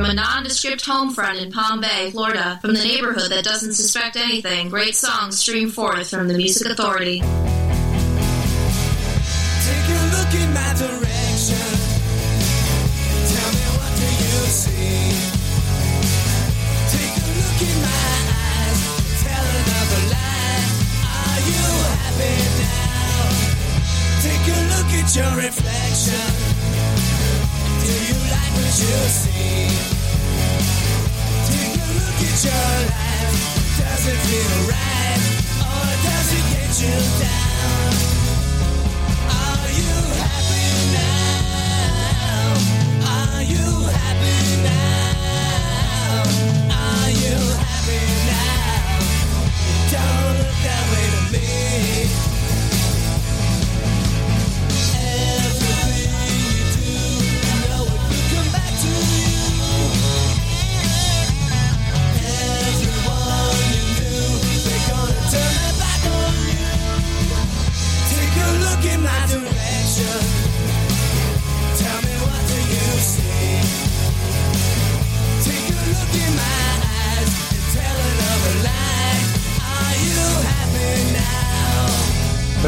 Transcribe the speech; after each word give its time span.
From 0.00 0.08
a 0.08 0.14
nondescript 0.14 0.86
home 0.86 1.12
front 1.12 1.38
in 1.40 1.52
Palm 1.52 1.82
Bay, 1.82 2.10
Florida, 2.10 2.58
from 2.62 2.72
the 2.72 2.82
neighborhood 2.82 3.30
that 3.32 3.44
doesn't 3.44 3.74
suspect 3.74 4.16
anything, 4.16 4.70
great 4.70 4.96
songs 4.96 5.38
stream 5.38 5.68
forth 5.68 6.08
from 6.08 6.26
the 6.26 6.32
Music 6.32 6.72
Authority. 6.72 7.18
Take 7.18 7.28
a 7.28 7.36
look 10.16 10.32
in 10.40 10.54
my 10.56 10.72
direction. 10.72 11.68
Tell 13.28 13.50
me 13.52 13.60
what 13.76 13.92
do 14.00 14.08
you 14.24 14.40
see? 14.48 15.12
Take 16.96 17.20
a 17.20 17.28
look 17.36 17.60
in 17.60 17.76
my 17.84 18.24
eyes. 18.40 18.80
Tell 19.20 19.44
another 19.52 20.00
lie. 20.16 20.64
Are 21.12 21.44
you 21.44 21.68
happy 22.00 22.40
now? 22.56 23.36
Take 24.24 24.48
a 24.48 24.64
look 24.72 24.96
at 24.96 25.12
your 25.14 25.32
reflection. 25.36 26.24
Do 27.84 27.92
you 27.92 28.16
like 28.32 28.52
what 28.56 28.72
you 28.80 28.96
see? 29.12 29.89
Does 32.42 34.06
it 34.06 34.16
feel 34.16 34.68
right? 34.70 35.20
Or 35.60 35.90
does 36.02 36.32
it 36.32 36.44
get 36.50 36.72
you 36.80 36.94
down? 37.22 38.19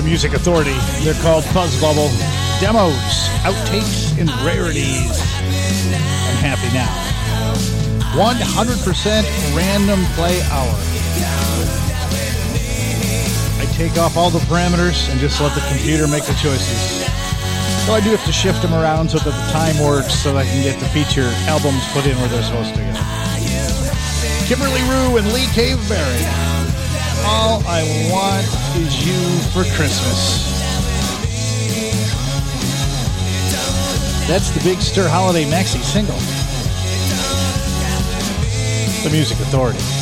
The 0.03 0.09
Music 0.09 0.33
Authority. 0.33 0.77
They're 1.05 1.21
called 1.23 1.45
Fuzz 1.45 1.81
Bubble. 1.81 2.09
Demos, 2.59 3.29
outtakes, 3.47 4.19
and 4.19 4.29
rarities. 4.45 5.21
I'm 6.27 6.39
happy 6.43 6.73
now. 6.75 6.91
100% 8.15 9.57
random 9.57 10.05
play 10.15 10.43
hour. 10.51 10.75
I 13.61 13.67
take 13.77 13.97
off 13.97 14.17
all 14.17 14.31
the 14.31 14.41
parameters 14.41 15.09
and 15.11 15.21
just 15.21 15.41
let 15.41 15.55
the 15.55 15.65
computer 15.69 16.09
make 16.09 16.25
the 16.25 16.35
choices. 16.35 17.07
So 17.87 17.95
I 17.95 18.01
do 18.03 18.11
have 18.11 18.25
to 18.25 18.33
shift 18.33 18.63
them 18.63 18.75
around 18.75 19.11
so 19.11 19.19
that 19.19 19.25
the 19.25 19.53
time 19.53 19.79
works 19.79 20.15
so 20.15 20.33
that 20.33 20.39
I 20.39 20.45
can 20.45 20.63
get 20.63 20.81
the 20.81 20.89
feature 20.89 21.31
albums 21.47 21.83
put 21.93 22.07
in 22.07 22.17
where 22.19 22.29
they're 22.29 22.43
supposed 22.43 22.75
to 22.75 22.81
go. 22.81 22.93
Kimberly 24.47 24.83
Rew 24.83 25.19
and 25.19 25.33
Lee 25.33 25.47
Cave-Berry. 25.55 26.52
All 27.25 27.63
I 27.67 27.83
want 28.11 28.47
is 28.85 29.07
you 29.07 29.39
for 29.53 29.63
Christmas. 29.77 30.51
That's 34.27 34.51
the 34.51 34.61
Big 34.65 34.81
Stir 34.81 35.09
Holiday 35.09 35.45
Maxi 35.45 35.83
single. 35.83 36.17
The 39.05 39.11
Music 39.11 39.39
Authority. 39.41 40.02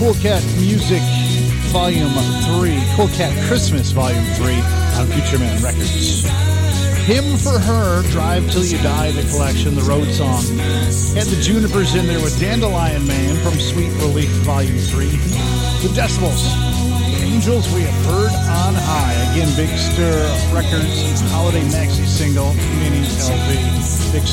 Cool 0.00 0.14
Cat 0.14 0.42
Music 0.56 1.02
Volume 1.68 2.08
3, 2.56 2.82
Cool 2.96 3.08
Cat 3.08 3.36
Christmas 3.46 3.90
Volume 3.90 4.24
3 4.32 4.54
on 4.96 5.06
Future 5.08 5.38
Man 5.38 5.62
Records. 5.62 6.24
Him 7.04 7.36
for 7.36 7.58
Her, 7.58 8.00
Drive 8.08 8.50
Till 8.50 8.64
You 8.64 8.78
Die, 8.78 9.10
the 9.12 9.28
collection, 9.28 9.74
the 9.74 9.82
road 9.82 10.08
song. 10.08 10.40
Had 11.12 11.26
the 11.28 11.38
Junipers 11.42 11.94
in 11.96 12.06
there 12.06 12.18
with 12.18 12.40
Dandelion 12.40 13.06
Man 13.06 13.36
from 13.44 13.60
Sweet 13.60 13.92
Relief 14.00 14.30
Volume 14.40 14.78
3. 14.78 15.04
The 15.04 15.92
Decibels, 15.92 16.48
Angels 17.20 17.70
We 17.74 17.82
Have 17.82 18.06
Heard 18.06 18.32
on 18.32 18.72
High. 18.72 19.12
Again, 19.32 19.54
Big 19.54 19.68
Stir 19.76 20.16
Records, 20.50 21.20
Holiday 21.30 21.60
Maxi 21.68 22.06
Single, 22.20 22.52
Mini 22.52 23.00
LP, 23.18 23.56
Big. 24.12 24.24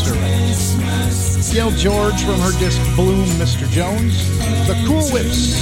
Gail 1.54 1.72
George 1.72 2.22
from 2.22 2.38
her 2.42 2.52
disc 2.60 2.78
Bloom, 2.98 3.26
Mr. 3.40 3.66
Jones. 3.70 4.28
The 4.68 4.74
Cool 4.86 5.08
Whips. 5.14 5.56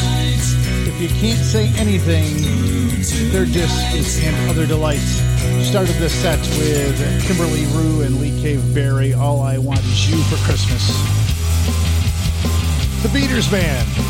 If 0.87 0.99
you 0.99 1.07
can't 1.07 1.37
say 1.37 1.67
anything, 1.75 2.41
their 3.31 3.45
disc 3.45 3.79
is 3.93 4.25
And 4.25 4.49
Other 4.49 4.65
Delights. 4.65 5.21
Started 5.69 5.93
this 5.97 6.15
set 6.19 6.39
with 6.57 7.27
Kimberly 7.27 7.67
Rew 7.67 8.01
and 8.01 8.19
Lee 8.19 8.41
Cave 8.41 8.73
Berry. 8.73 9.13
All 9.13 9.41
I 9.41 9.59
Want 9.59 9.81
Is 9.81 10.09
You 10.09 10.17
for 10.23 10.37
Christmas. 10.47 10.83
The 13.03 13.09
Beaters 13.09 13.47
Band. 13.51 14.04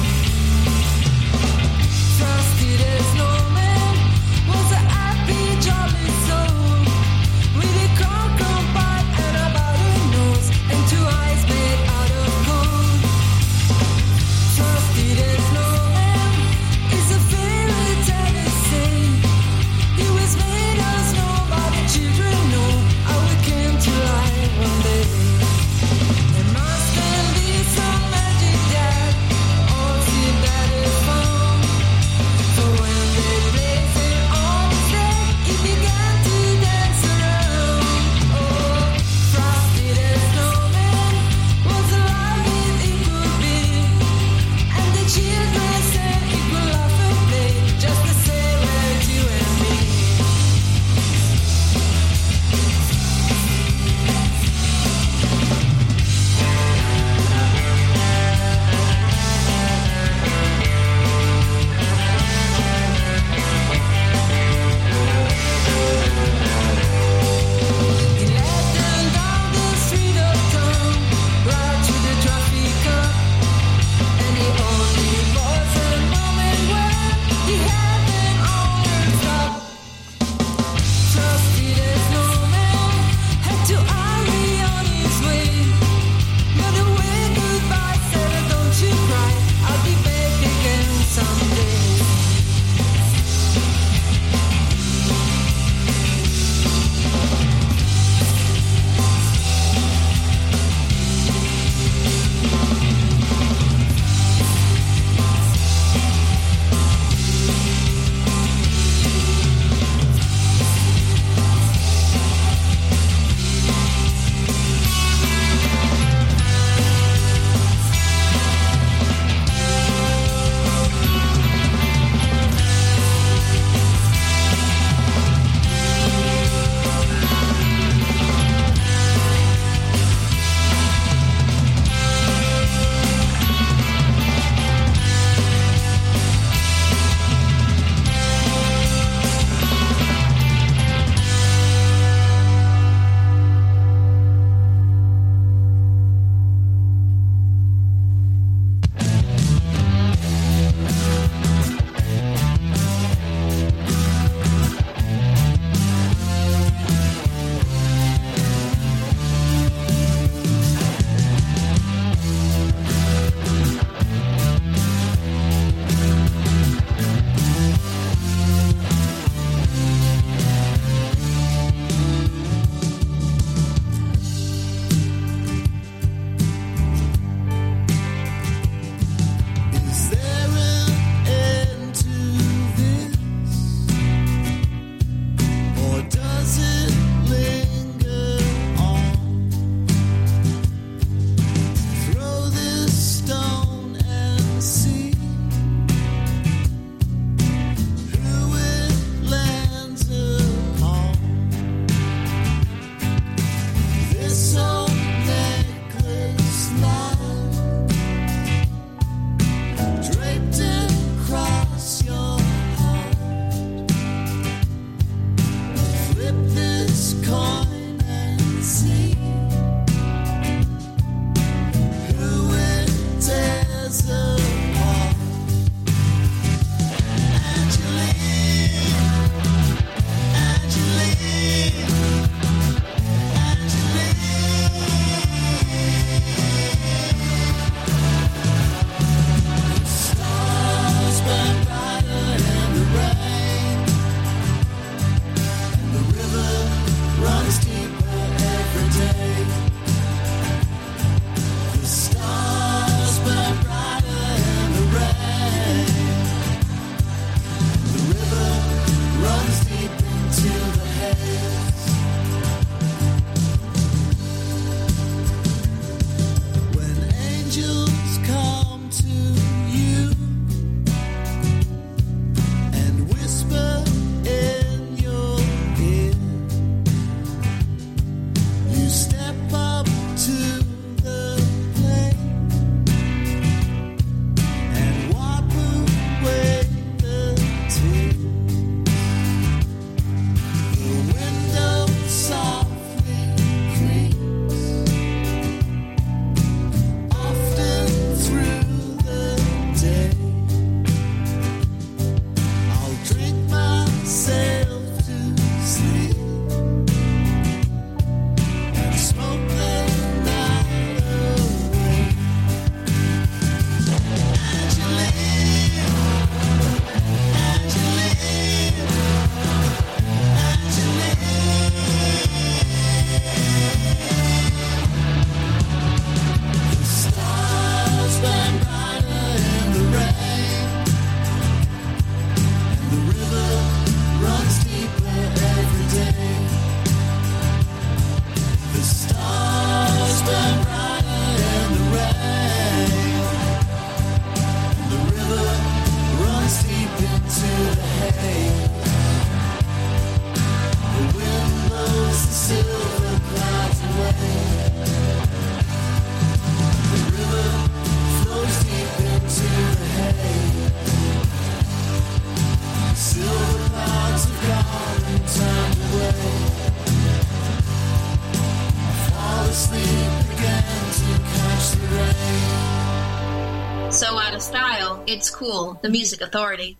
The 375.85 375.91
music 375.91 376.21
authority. 376.21 376.79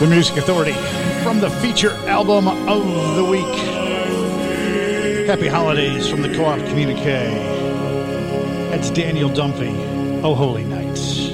The 0.00 0.06
Music 0.06 0.38
Authority 0.38 0.72
from 1.22 1.40
the 1.40 1.50
feature 1.60 1.90
album 2.08 2.48
of 2.48 3.16
the 3.16 3.24
week. 3.24 3.44
Happy 5.26 5.46
holidays 5.46 6.08
from 6.08 6.22
the 6.22 6.34
Co-op 6.34 6.58
Communique. 6.68 7.28
That's 8.70 8.88
Daniel 8.88 9.28
Dumphy. 9.28 9.74
Oh, 10.24 10.34
holy 10.34 10.64
nights. 10.64 11.28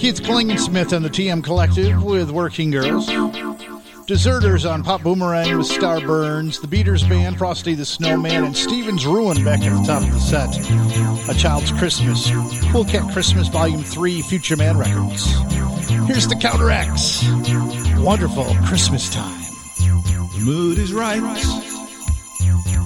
Keith 0.00 0.22
Klingensmith 0.22 0.94
and 0.94 1.04
the 1.04 1.10
TM 1.10 1.44
Collective 1.44 2.02
with 2.02 2.30
Working 2.30 2.70
Girls. 2.70 3.10
Deserters 4.06 4.64
on 4.64 4.82
Pop 4.82 5.02
Boomerang 5.02 5.58
with 5.58 5.66
Star 5.66 6.00
Burns, 6.00 6.60
the 6.60 6.66
Beaters 6.66 7.06
Band, 7.06 7.36
Frosty 7.36 7.74
the 7.74 7.84
Snowman, 7.84 8.42
and 8.42 8.56
Stevens 8.56 9.04
Ruin 9.04 9.44
back 9.44 9.60
at 9.60 9.78
the 9.78 9.86
top 9.86 10.02
of 10.02 10.10
the 10.10 10.18
set. 10.18 10.48
A 11.28 11.38
Child's 11.38 11.72
Christmas, 11.72 12.30
Cool 12.72 12.86
Cat 12.86 13.12
Christmas 13.12 13.48
Volume 13.48 13.82
3, 13.82 14.22
Futureman 14.22 14.78
Records. 14.78 15.59
Here's 16.10 16.26
the 16.26 16.34
Counteracts. 16.34 17.22
Wonderful 18.00 18.52
Christmas 18.66 19.14
time. 19.14 19.40
The 19.78 20.42
mood 20.44 20.76
is 20.78 20.92
right. 20.92 21.22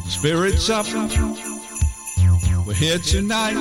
Spirits 0.06 0.68
up. 0.68 0.84
We're 2.66 2.74
here 2.74 2.98
tonight. 2.98 3.56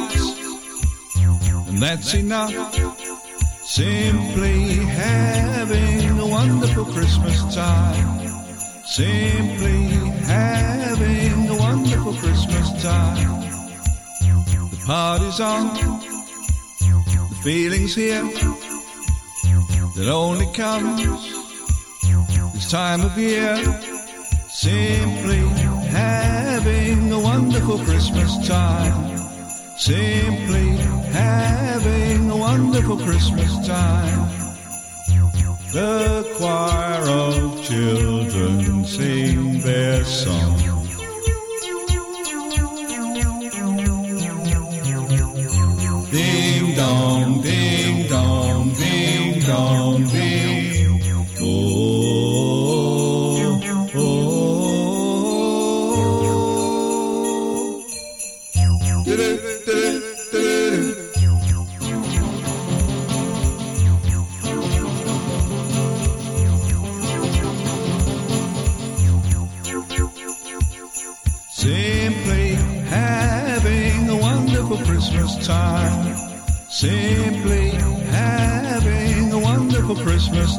And 1.16 1.82
that's 1.82 2.14
enough. 2.14 2.52
Simply 3.64 4.76
having 4.84 6.20
a 6.20 6.28
wonderful 6.28 6.84
Christmas 6.84 7.56
time. 7.56 8.28
Simply 8.86 9.88
having 10.28 11.48
a 11.48 11.56
wonderful 11.56 12.14
Christmas 12.16 12.84
time. 12.84 13.40
The 14.72 14.84
party's 14.86 15.40
on. 15.40 15.74
The 17.30 17.40
feeling's 17.44 17.96
here. 17.96 18.30
That 19.96 20.10
only 20.10 20.48
comes 20.54 21.04
this 22.54 22.72
time 22.72 23.02
of 23.02 23.16
year. 23.16 23.56
Simply 24.50 25.38
having 25.90 27.12
a 27.12 27.20
wonderful 27.20 27.78
Christmas 27.78 28.48
time. 28.48 29.18
Simply 29.78 30.78
having 31.12 32.32
a 32.32 32.38
wonderful 32.38 32.98
Christmas 32.98 33.68
time. 33.68 34.30
The 35.74 36.28
choir 36.38 37.02
of 37.08 37.64
children 37.64 38.86
sing 38.86 39.60
their 39.60 40.04
song. 40.06 40.73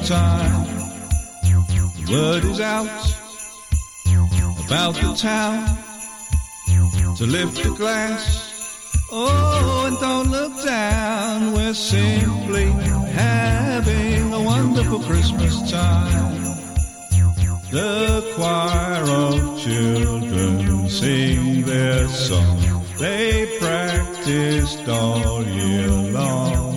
Time. 0.04 0.66
The 1.42 2.12
word 2.12 2.44
is 2.44 2.60
out 2.60 2.86
about 4.66 4.94
the 4.96 5.14
town 5.16 5.78
to 7.16 7.24
lift 7.24 7.64
a 7.64 7.70
glass. 7.70 8.52
Oh, 9.10 9.84
and 9.86 9.98
don't 10.00 10.30
look 10.30 10.62
down. 10.62 11.54
We're 11.54 11.72
simply 11.72 12.66
having 13.12 14.34
a 14.34 14.42
wonderful 14.42 15.00
Christmas 15.00 15.70
time. 15.70 16.34
The 17.70 18.30
choir 18.36 19.04
of 19.04 19.58
children 19.58 20.88
sing 20.90 21.62
their 21.62 22.08
song. 22.08 22.60
They 22.98 23.56
practiced 23.58 24.86
all 24.86 25.42
year 25.44 25.88
long. 25.88 26.74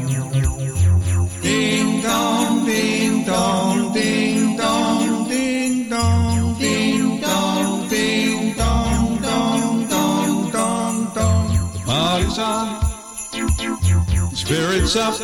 Dong, 2.08 2.66
ding 2.66 3.26
dong, 3.26 3.94
ding 3.94 4.56
dong, 4.56 5.28
ding 5.28 5.90
dong, 5.90 6.58
ding 6.58 7.20
dong, 7.20 7.90
ding 7.90 8.54
dong, 8.56 9.22
dong, 9.22 9.88
dong, 9.90 10.52
dong, 10.52 11.12
dong. 11.14 11.82
Party's 11.86 12.40
on. 12.40 12.68
Spirit's 14.34 14.96
up. 14.96 15.20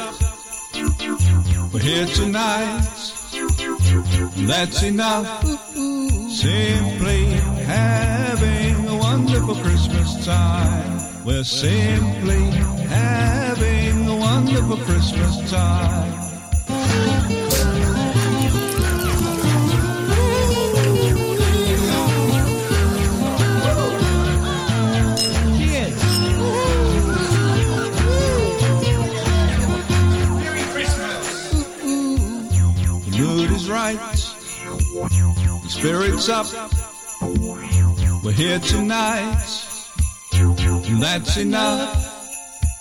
We're 1.72 1.80
here 1.80 2.06
tonight. 2.08 2.84
That's 4.46 4.84
enough. 4.84 5.26
Simply 6.30 7.24
having 7.64 8.88
a 8.90 8.98
wonderful 8.98 9.56
Christmas 9.56 10.26
time. 10.26 11.24
We're 11.24 11.46
simply 11.46 12.44
having 12.92 14.10
a 14.10 14.18
wonderful 14.18 14.76
Christmas 14.76 15.50
time. 15.50 16.33
Spirit's 35.84 36.30
up. 36.30 36.48
We're 38.24 38.32
here 38.32 38.60
tonight. 38.60 39.36
And 40.32 41.04
that's 41.04 41.36
enough. 41.36 41.92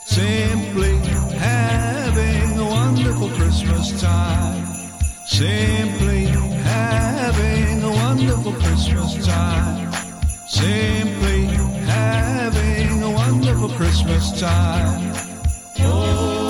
Simply 0.07 0.99
having 1.37 2.59
a 2.61 2.65
wonderful 2.65 3.29
Christmas 3.31 4.01
time. 4.01 4.65
Simply 5.27 6.27
having 6.63 7.83
a 7.83 7.91
wonderful 7.91 8.53
Christmas 8.53 9.27
time. 9.27 9.93
Simply 10.47 11.47
having 11.87 13.03
a 13.03 13.11
wonderful 13.11 13.71
Christmas 13.71 14.41
time. 14.41 15.13
Wonderful 15.77 16.42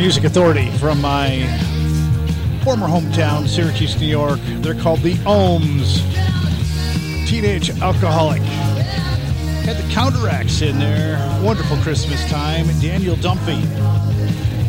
Music 0.00 0.24
Authority 0.24 0.70
from 0.78 0.98
my 0.98 1.46
former 2.64 2.86
hometown, 2.86 3.46
Syracuse, 3.46 4.00
New 4.00 4.06
York. 4.06 4.40
They're 4.62 4.74
called 4.74 5.00
the 5.00 5.12
Ohms. 5.26 6.00
Teenage 7.28 7.68
Alcoholic. 7.82 8.40
Had 8.40 9.76
the 9.76 9.86
counteracts 9.92 10.62
in 10.62 10.78
there. 10.78 11.18
Wonderful 11.42 11.76
Christmas 11.82 12.26
time. 12.30 12.66
Daniel 12.80 13.14
Dumpy. 13.16 13.60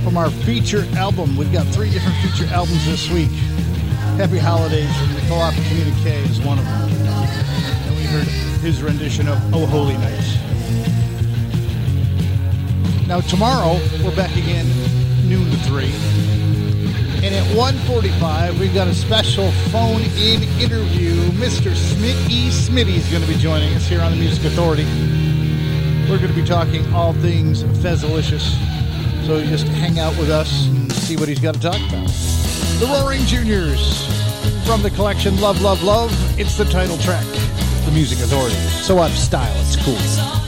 From 0.03 0.17
our 0.17 0.29
feature 0.29 0.85
album, 0.97 1.37
we've 1.37 1.53
got 1.53 1.65
three 1.67 1.91
different 1.91 2.17
feature 2.17 2.53
albums 2.53 2.85
this 2.85 3.09
week. 3.09 3.31
Happy 4.17 4.37
Holidays 4.37 4.93
from 4.99 5.13
the 5.13 5.21
Co-op 5.29 5.53
Communique 5.53 6.29
is 6.29 6.41
one 6.41 6.59
of 6.59 6.65
them. 6.65 6.91
And 6.91 7.95
we 7.95 8.03
heard 8.03 8.27
his 8.59 8.83
rendition 8.83 9.29
of 9.29 9.37
Oh 9.55 9.65
Holy 9.65 9.95
Night. 9.95 10.41
Now 13.07 13.21
tomorrow 13.21 13.79
we're 14.03 14.15
back 14.15 14.35
again 14.35 14.67
noon 15.31 15.49
to 15.49 15.57
three. 15.59 15.93
And 17.23 17.33
at 17.33 17.45
1.45, 17.55 18.59
we've 18.59 18.73
got 18.73 18.89
a 18.89 18.93
special 18.93 19.49
phone-in 19.71 20.43
interview. 20.59 21.13
Mr. 21.39 21.71
Smitty 21.71 22.49
Smitty 22.49 22.95
is 22.95 23.07
going 23.09 23.21
to 23.21 23.27
be 23.29 23.37
joining 23.37 23.73
us 23.73 23.87
here 23.87 24.01
on 24.01 24.11
the 24.11 24.17
Music 24.17 24.43
Authority. 24.43 24.83
We're 26.09 26.17
going 26.17 26.33
to 26.33 26.35
be 26.35 26.43
talking 26.43 26.93
all 26.93 27.13
things 27.13 27.63
Fezzalicious. 27.63 28.57
So 29.25 29.41
just 29.45 29.67
hang 29.67 29.99
out 29.99 30.17
with 30.17 30.29
us 30.29 30.67
and 30.67 30.91
see 30.91 31.15
what 31.15 31.29
he's 31.29 31.39
got 31.39 31.53
to 31.53 31.61
talk 31.61 31.79
about. 31.87 32.07
The 32.79 32.87
Roaring 32.87 33.23
Juniors 33.25 34.05
from 34.65 34.81
the 34.81 34.89
collection 34.89 35.39
Love, 35.39 35.61
Love, 35.61 35.81
Love. 35.81 36.11
It's 36.37 36.57
the 36.57 36.65
title 36.65 36.97
track, 36.97 37.25
The 37.85 37.91
Music 37.93 38.19
Authority. 38.19 38.55
So 38.83 39.01
of 39.01 39.11
style, 39.11 39.53
it's 39.61 39.77
cool. 39.77 40.40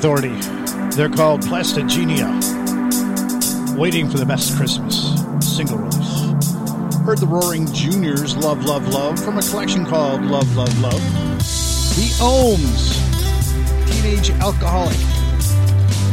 Authority. 0.00 0.32
They're 0.96 1.10
called 1.10 1.42
Plastagenia. 1.42 2.26
Waiting 3.76 4.08
for 4.08 4.16
the 4.16 4.24
best 4.24 4.56
Christmas 4.56 4.96
single 5.44 5.76
release. 5.76 6.22
Heard 7.04 7.18
the 7.18 7.26
Roaring 7.28 7.70
Juniors 7.74 8.34
Love, 8.34 8.64
Love, 8.64 8.88
Love 8.88 9.22
from 9.22 9.36
a 9.36 9.42
collection 9.42 9.84
called 9.84 10.22
Love, 10.22 10.56
Love, 10.56 10.80
Love. 10.80 11.02
The 11.96 12.08
Ohms, 12.16 12.96
Teenage 13.92 14.30
Alcoholic. 14.40 14.96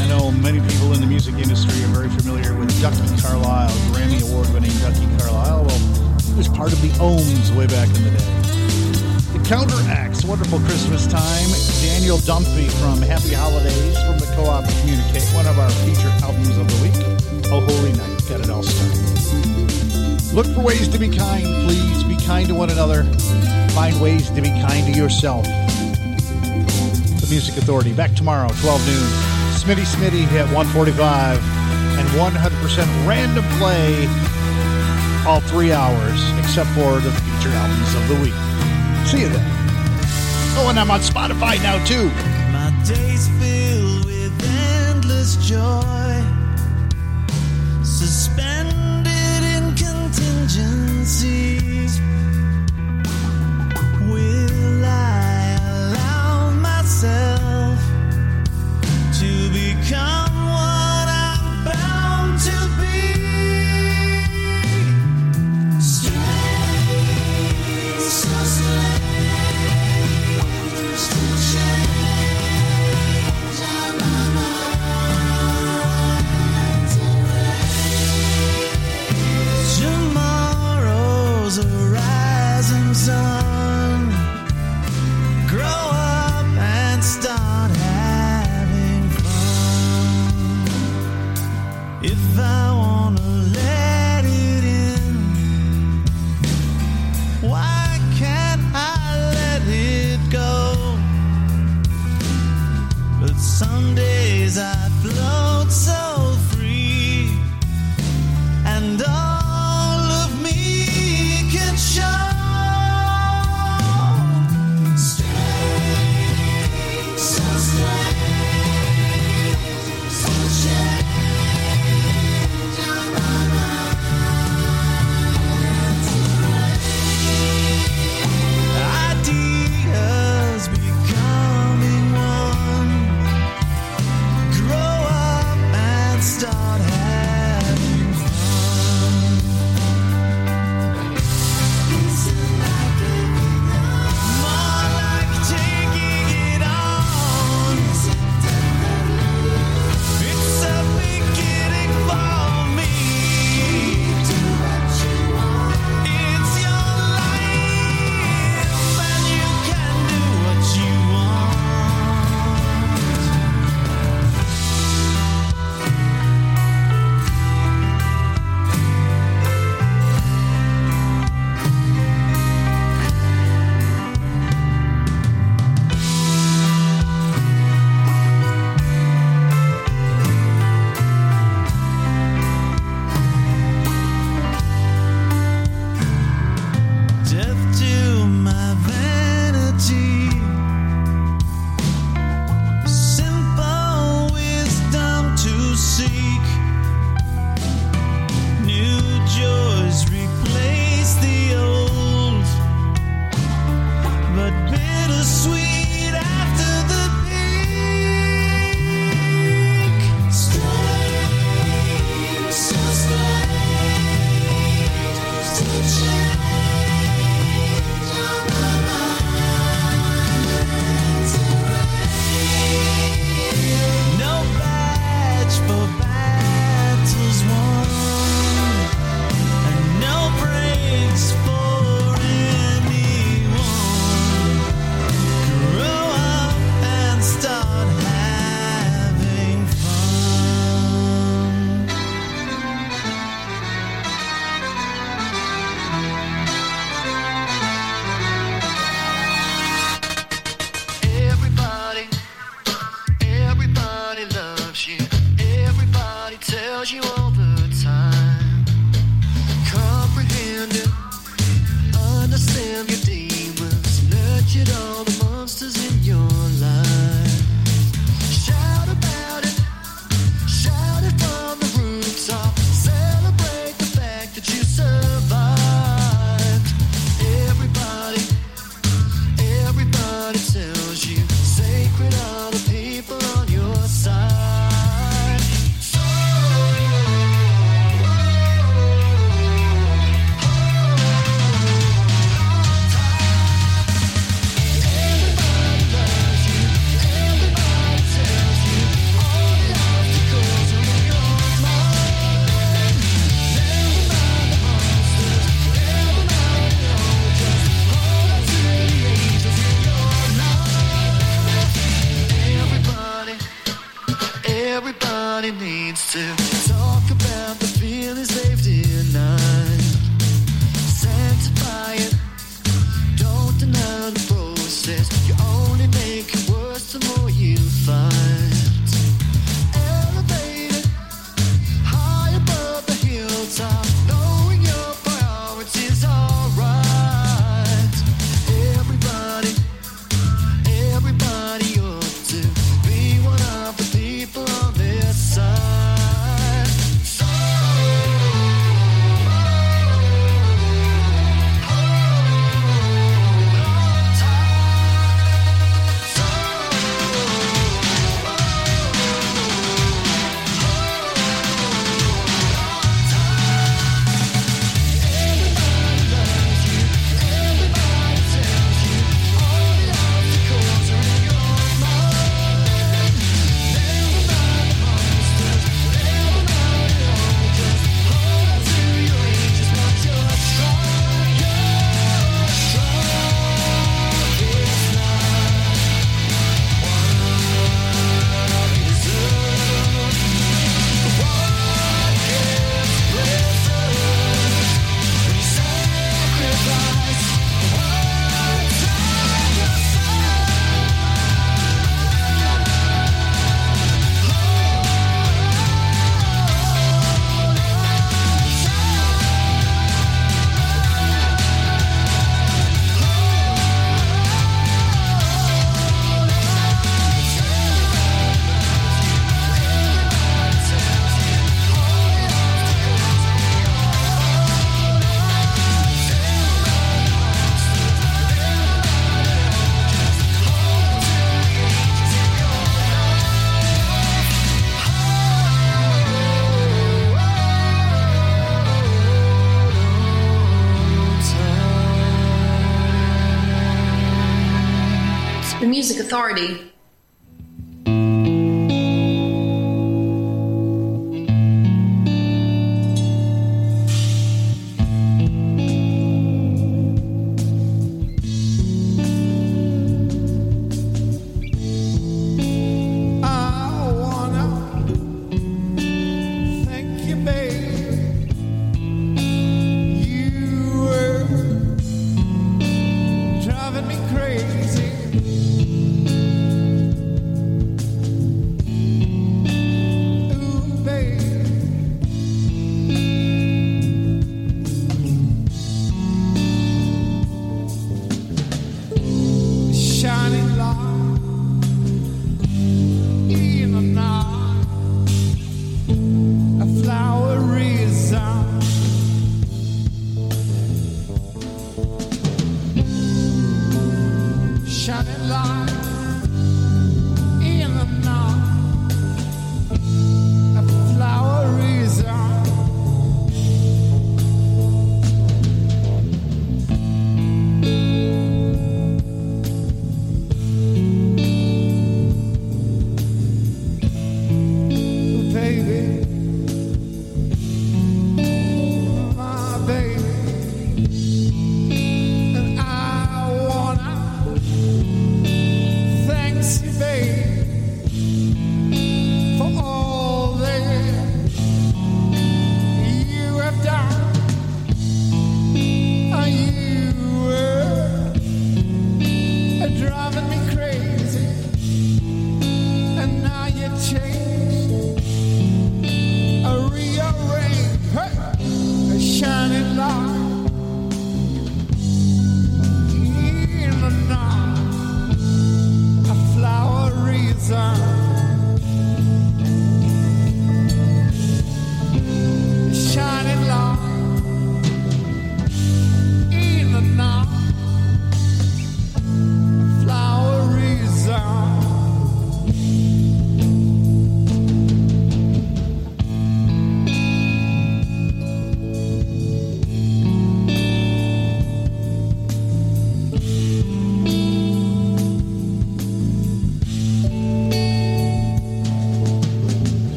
I 0.00 0.08
know 0.08 0.32
many 0.32 0.58
people 0.58 0.92
in 0.92 1.00
the 1.00 1.06
music 1.06 1.36
industry 1.36 1.80
are 1.84 1.94
very 1.94 2.08
familiar 2.08 2.58
with 2.58 2.74
Ducky 2.82 3.22
Carlisle, 3.22 3.70
Grammy 3.92 4.28
Award 4.28 4.52
winning 4.52 4.76
Ducky 4.78 5.06
Carlisle. 5.18 5.66
Well, 5.66 6.18
he 6.18 6.34
was 6.34 6.48
part 6.48 6.72
of 6.72 6.82
the 6.82 6.88
Ohms 6.98 7.56
way 7.56 7.68
back 7.68 7.86
in 7.94 8.02
the 8.02 8.10
day. 8.10 9.38
The 9.38 9.44
Counteracts, 9.48 10.07
Wonderful 10.28 10.60
Christmas 10.60 11.06
Time. 11.06 11.48
Daniel 11.80 12.18
Dumpy 12.18 12.68
from 12.68 13.00
Happy 13.00 13.32
Holidays 13.32 13.96
from 14.04 14.18
the 14.18 14.30
Co-op 14.36 14.62
Communicate, 14.80 15.24
one 15.32 15.46
of 15.46 15.58
our 15.58 15.70
featured 15.88 16.12
albums 16.20 16.54
of 16.58 16.68
the 16.68 16.82
week. 16.84 16.92
Oh 17.50 17.64
Holy 17.64 17.92
Night, 17.96 18.20
got 18.28 18.42
it 18.42 18.50
all 18.50 18.62
started. 18.62 20.34
Look 20.34 20.44
for 20.48 20.60
ways 20.60 20.86
to 20.88 20.98
be 20.98 21.08
kind, 21.08 21.46
please. 21.64 22.04
Be 22.04 22.14
kind 22.26 22.46
to 22.48 22.54
one 22.54 22.68
another. 22.68 23.04
Find 23.72 23.98
ways 24.02 24.28
to 24.28 24.42
be 24.42 24.50
kind 24.60 24.92
to 24.92 25.00
yourself. 25.00 25.46
The 25.46 27.26
Music 27.30 27.56
Authority, 27.56 27.94
back 27.94 28.12
tomorrow, 28.14 28.48
12 28.60 28.86
noon. 28.86 29.08
Smitty 29.56 29.86
Smitty 29.88 30.26
at 30.36 30.44
145 30.52 31.40
and 31.96 32.06
100% 32.06 33.08
random 33.08 33.44
play 33.56 34.06
all 35.26 35.40
three 35.40 35.72
hours, 35.72 36.20
except 36.38 36.68
for 36.76 37.00
the 37.00 37.10
feature 37.12 37.56
albums 37.56 37.94
of 37.94 38.08
the 38.08 38.16
week. 38.22 38.36
See 39.06 39.22
you 39.22 39.30
then. 39.30 39.57
And 40.66 40.78
I'm 40.78 40.90
on 40.90 41.00
Spotify 41.00 41.56
now, 41.62 41.82
too. 41.86 42.10
My 42.52 42.70
days 42.84 43.30
with 44.04 44.44
endless 44.44 45.36
joy, 45.36 45.87